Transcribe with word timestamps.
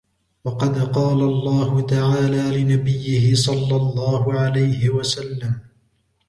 وَقَدْ 0.45 0.77
قَالَ 0.95 1.19
اللَّهُ 1.21 1.81
تَعَالَى 1.81 2.63
لِنَبِيِّهِ 2.63 3.35
صَلَّى 3.35 3.75
اللَّهُ 3.75 4.33
عَلَيْهِ 4.33 4.89
وَسَلَّمَ 4.89 5.59